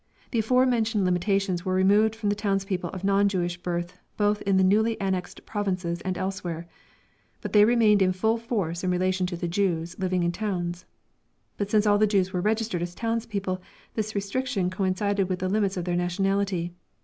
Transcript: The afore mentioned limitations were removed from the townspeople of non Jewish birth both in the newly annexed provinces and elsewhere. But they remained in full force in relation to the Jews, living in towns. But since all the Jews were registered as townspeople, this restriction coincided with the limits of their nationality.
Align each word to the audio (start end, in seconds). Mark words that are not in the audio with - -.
The 0.31 0.39
afore 0.39 0.65
mentioned 0.65 1.05
limitations 1.05 1.63
were 1.63 1.75
removed 1.75 2.15
from 2.15 2.29
the 2.29 2.35
townspeople 2.35 2.89
of 2.89 3.03
non 3.03 3.29
Jewish 3.29 3.57
birth 3.57 3.99
both 4.17 4.41
in 4.41 4.57
the 4.57 4.63
newly 4.63 4.99
annexed 4.99 5.45
provinces 5.45 6.01
and 6.01 6.17
elsewhere. 6.17 6.67
But 7.39 7.53
they 7.53 7.65
remained 7.65 8.01
in 8.01 8.11
full 8.11 8.37
force 8.39 8.83
in 8.83 8.89
relation 8.89 9.27
to 9.27 9.37
the 9.37 9.47
Jews, 9.47 9.95
living 9.99 10.23
in 10.23 10.31
towns. 10.31 10.85
But 11.55 11.69
since 11.69 11.85
all 11.85 11.99
the 11.99 12.07
Jews 12.07 12.33
were 12.33 12.41
registered 12.41 12.81
as 12.81 12.95
townspeople, 12.95 13.61
this 13.93 14.15
restriction 14.15 14.71
coincided 14.71 15.29
with 15.29 15.37
the 15.37 15.47
limits 15.49 15.77
of 15.77 15.85
their 15.85 15.95
nationality. 15.95 16.73